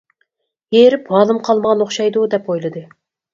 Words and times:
ھېرىپ 0.75 1.11
ھالىم 1.15 1.41
قالمىغان 1.49 1.85
ئوخشايدۇ، 1.87 2.25
دەپ 2.33 2.51
ئويلىدى. 2.55 2.85